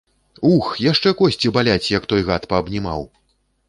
Ух, 0.51 0.69
яшчэ 0.85 1.13
косці 1.21 1.53
баляць, 1.59 1.91
як 1.97 2.03
той 2.15 2.21
гад 2.31 2.51
паабнімаў! 2.53 3.11